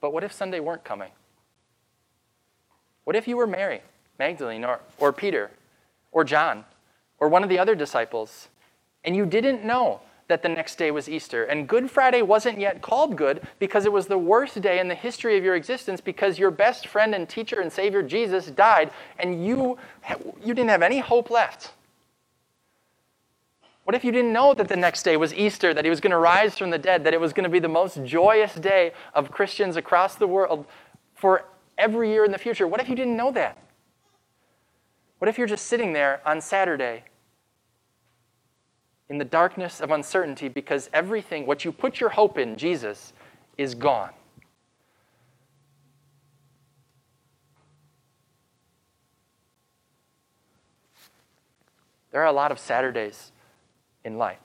But 0.00 0.12
what 0.12 0.22
if 0.22 0.32
Sunday 0.32 0.60
weren't 0.60 0.84
coming? 0.84 1.10
What 3.04 3.16
if 3.16 3.26
you 3.26 3.36
were 3.36 3.46
Mary, 3.46 3.80
Magdalene, 4.18 4.64
or, 4.64 4.80
or 4.98 5.12
Peter, 5.12 5.50
or 6.12 6.24
John, 6.24 6.64
or 7.18 7.28
one 7.28 7.42
of 7.42 7.48
the 7.48 7.58
other 7.58 7.74
disciples, 7.74 8.48
and 9.04 9.14
you 9.14 9.26
didn't 9.26 9.64
know 9.64 10.00
that 10.28 10.42
the 10.42 10.48
next 10.48 10.76
day 10.76 10.90
was 10.90 11.08
Easter. 11.08 11.44
And 11.44 11.68
Good 11.68 11.90
Friday 11.90 12.22
wasn't 12.22 12.58
yet 12.58 12.80
called 12.80 13.16
good 13.16 13.46
because 13.58 13.84
it 13.84 13.92
was 13.92 14.06
the 14.06 14.18
worst 14.18 14.60
day 14.60 14.78
in 14.78 14.88
the 14.88 14.94
history 14.94 15.36
of 15.36 15.44
your 15.44 15.54
existence 15.54 16.00
because 16.00 16.38
your 16.38 16.50
best 16.50 16.86
friend 16.86 17.14
and 17.14 17.28
teacher 17.28 17.60
and 17.60 17.70
Savior 17.70 18.02
Jesus 18.02 18.46
died 18.46 18.90
and 19.18 19.44
you, 19.44 19.78
you 20.42 20.54
didn't 20.54 20.70
have 20.70 20.82
any 20.82 20.98
hope 21.00 21.30
left. 21.30 21.72
What 23.84 23.94
if 23.94 24.02
you 24.02 24.12
didn't 24.12 24.32
know 24.32 24.54
that 24.54 24.68
the 24.68 24.76
next 24.76 25.02
day 25.02 25.18
was 25.18 25.34
Easter, 25.34 25.74
that 25.74 25.84
he 25.84 25.90
was 25.90 26.00
going 26.00 26.10
to 26.10 26.16
rise 26.18 26.56
from 26.56 26.70
the 26.70 26.78
dead, 26.78 27.04
that 27.04 27.12
it 27.12 27.20
was 27.20 27.34
going 27.34 27.44
to 27.44 27.50
be 27.50 27.58
the 27.58 27.68
most 27.68 28.02
joyous 28.02 28.54
day 28.54 28.92
of 29.12 29.30
Christians 29.30 29.76
across 29.76 30.14
the 30.14 30.26
world 30.26 30.64
for 31.14 31.44
every 31.76 32.10
year 32.10 32.24
in 32.24 32.32
the 32.32 32.38
future? 32.38 32.66
What 32.66 32.80
if 32.80 32.88
you 32.88 32.96
didn't 32.96 33.16
know 33.16 33.30
that? 33.32 33.58
What 35.18 35.28
if 35.28 35.36
you're 35.36 35.46
just 35.46 35.66
sitting 35.66 35.92
there 35.92 36.22
on 36.24 36.40
Saturday 36.40 37.04
in 39.14 39.18
the 39.18 39.24
darkness 39.24 39.80
of 39.80 39.92
uncertainty 39.92 40.48
because 40.48 40.90
everything, 40.92 41.46
what 41.46 41.64
you 41.64 41.70
put 41.70 42.00
your 42.00 42.10
hope 42.10 42.36
in, 42.36 42.56
Jesus, 42.56 43.12
is 43.56 43.72
gone? 43.72 44.10
There 52.10 52.20
are 52.20 52.26
a 52.26 52.32
lot 52.32 52.50
of 52.50 52.58
Saturdays 52.58 53.30
in 54.04 54.18
life 54.18 54.40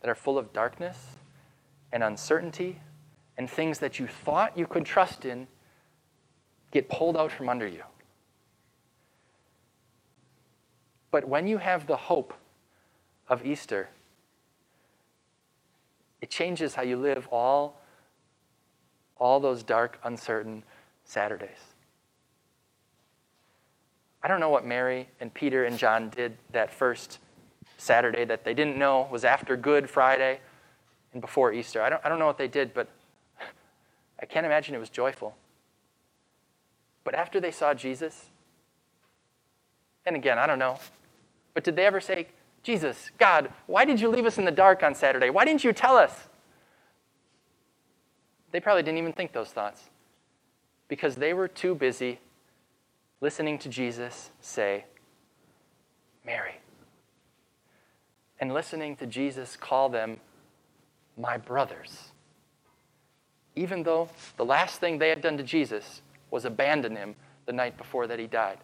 that 0.00 0.08
are 0.08 0.14
full 0.14 0.38
of 0.38 0.52
darkness 0.52 0.96
and 1.92 2.04
uncertainty 2.04 2.78
and 3.36 3.50
things 3.50 3.80
that 3.80 3.98
you 3.98 4.06
thought 4.06 4.56
you 4.56 4.68
could 4.68 4.86
trust 4.86 5.24
in 5.24 5.48
get 6.70 6.88
pulled 6.88 7.16
out 7.16 7.32
from 7.32 7.48
under 7.48 7.66
you. 7.66 7.82
But 11.10 11.26
when 11.26 11.48
you 11.48 11.58
have 11.58 11.88
the 11.88 11.96
hope 11.96 12.34
of 13.28 13.44
Easter, 13.44 13.88
it 16.20 16.30
changes 16.30 16.74
how 16.74 16.82
you 16.82 16.96
live 16.96 17.28
all, 17.30 17.80
all 19.18 19.40
those 19.40 19.62
dark, 19.62 19.98
uncertain 20.04 20.62
Saturdays. 21.04 21.74
I 24.22 24.28
don't 24.28 24.40
know 24.40 24.48
what 24.48 24.64
Mary 24.64 25.08
and 25.20 25.32
Peter 25.32 25.64
and 25.64 25.76
John 25.76 26.08
did 26.08 26.36
that 26.52 26.72
first 26.72 27.18
Saturday 27.76 28.24
that 28.24 28.44
they 28.44 28.54
didn't 28.54 28.78
know 28.78 29.06
was 29.10 29.24
after 29.24 29.56
Good 29.56 29.90
Friday 29.90 30.40
and 31.12 31.20
before 31.20 31.52
Easter. 31.52 31.82
I 31.82 31.90
don't, 31.90 32.00
I 32.04 32.08
don't 32.08 32.18
know 32.18 32.26
what 32.26 32.38
they 32.38 32.48
did, 32.48 32.72
but 32.72 32.88
I 34.20 34.24
can't 34.26 34.46
imagine 34.46 34.74
it 34.74 34.78
was 34.78 34.88
joyful. 34.88 35.36
But 37.04 37.14
after 37.14 37.38
they 37.38 37.50
saw 37.50 37.74
Jesus, 37.74 38.30
And 40.06 40.16
again, 40.16 40.38
I 40.38 40.46
don't 40.46 40.58
know. 40.58 40.78
But 41.52 41.64
did 41.64 41.76
they 41.76 41.86
ever 41.86 42.00
say, 42.00 42.28
Jesus, 42.64 43.10
God, 43.18 43.52
why 43.66 43.84
did 43.84 44.00
you 44.00 44.08
leave 44.08 44.24
us 44.24 44.38
in 44.38 44.46
the 44.46 44.50
dark 44.50 44.82
on 44.82 44.94
Saturday? 44.94 45.30
Why 45.30 45.44
didn't 45.44 45.62
you 45.62 45.72
tell 45.72 45.96
us? 45.96 46.28
They 48.50 48.58
probably 48.58 48.82
didn't 48.82 48.98
even 48.98 49.12
think 49.12 49.32
those 49.32 49.50
thoughts 49.50 49.82
because 50.88 51.16
they 51.16 51.34
were 51.34 51.46
too 51.46 51.74
busy 51.74 52.20
listening 53.20 53.58
to 53.58 53.68
Jesus 53.68 54.30
say, 54.40 54.86
Mary, 56.24 56.54
and 58.40 58.54
listening 58.54 58.96
to 58.96 59.06
Jesus 59.06 59.56
call 59.56 59.90
them 59.90 60.18
my 61.18 61.36
brothers. 61.36 62.12
Even 63.56 63.82
though 63.82 64.08
the 64.36 64.44
last 64.44 64.80
thing 64.80 64.98
they 64.98 65.10
had 65.10 65.20
done 65.20 65.36
to 65.36 65.42
Jesus 65.42 66.00
was 66.30 66.44
abandon 66.44 66.96
him 66.96 67.14
the 67.44 67.52
night 67.52 67.76
before 67.76 68.06
that 68.06 68.18
he 68.18 68.26
died. 68.26 68.58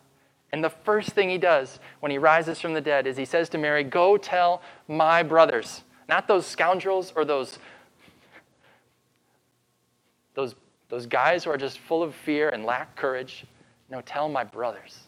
And 0.53 0.65
the 0.65 0.71
first 0.71 1.11
thing 1.11 1.31
he 1.31 1.39
does 1.39 1.79
when 2.01 2.11
he 2.11 2.19
rises 2.19 2.61
from 2.61 2.75
the 2.75 2.81
dead 2.81 3.07
is 3.07 3.17
he 3.17 3.25
says 3.25 3.49
to 3.51 3.59
Mary, 3.59 3.85
Go 3.85 4.17
tell 4.17 4.63
my 4.89 5.23
brothers, 5.23 5.83
not 6.09 6.27
those 6.27 6.47
scoundrels 6.47 7.13
or 7.15 7.25
those, 7.25 7.59
those, 10.35 10.55
those 10.89 11.07
guys 11.07 11.45
who 11.45 11.51
are 11.51 11.57
just 11.57 11.79
full 11.79 12.03
of 12.03 12.15
fear 12.15 12.49
and 12.49 12.65
lack 12.65 12.97
courage. 12.97 13.45
No, 13.89 14.01
tell 14.01 14.29
my 14.29 14.45
brothers. 14.45 15.07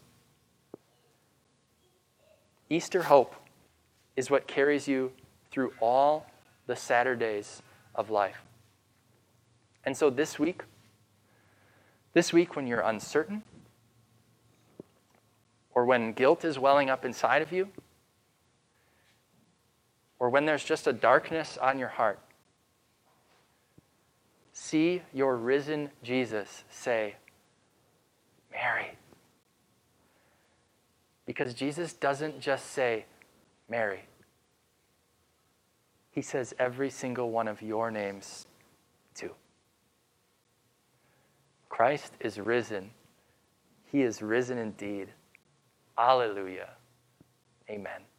Easter 2.69 3.03
hope 3.03 3.35
is 4.15 4.29
what 4.29 4.47
carries 4.47 4.87
you 4.87 5.11
through 5.51 5.73
all 5.79 6.25
the 6.67 6.75
Saturdays 6.75 7.61
of 7.93 8.09
life. 8.09 8.41
And 9.85 9.95
so 9.95 10.09
this 10.09 10.39
week, 10.39 10.63
this 12.13 12.31
week 12.31 12.55
when 12.55 12.67
you're 12.67 12.79
uncertain, 12.79 13.43
or 15.75 15.85
when 15.85 16.13
guilt 16.13 16.45
is 16.45 16.59
welling 16.59 16.89
up 16.89 17.05
inside 17.05 17.41
of 17.41 17.51
you, 17.51 17.69
or 20.19 20.29
when 20.29 20.45
there's 20.45 20.63
just 20.63 20.87
a 20.87 20.93
darkness 20.93 21.57
on 21.57 21.77
your 21.77 21.89
heart, 21.89 22.19
see 24.53 25.01
your 25.13 25.35
risen 25.35 25.89
Jesus 26.03 26.63
say, 26.69 27.15
Mary. 28.51 28.97
Because 31.25 31.53
Jesus 31.53 31.93
doesn't 31.93 32.39
just 32.39 32.71
say, 32.71 33.05
Mary. 33.69 34.01
He 36.11 36.21
says 36.21 36.53
every 36.59 36.89
single 36.89 37.31
one 37.31 37.47
of 37.47 37.61
your 37.61 37.89
names, 37.89 38.45
too. 39.15 39.31
Christ 41.69 42.13
is 42.19 42.39
risen. 42.39 42.91
He 43.91 44.03
is 44.03 44.21
risen 44.21 44.57
indeed. 44.59 45.09
Alleluia. 45.97 46.69
Amen. 47.69 48.12